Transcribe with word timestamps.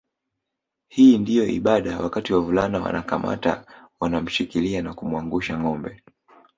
Hii 0.87 1.17
ndio 1.17 1.45
ibada 1.47 1.99
wakati 1.99 2.33
wavulana 2.33 2.79
wanakamata 2.79 3.65
wanamshikilia 3.99 4.81
na 4.81 4.93
kumwangusha 4.93 5.59
ngâombe 5.59 6.03